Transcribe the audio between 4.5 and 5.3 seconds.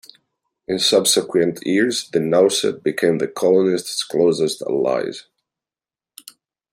allies.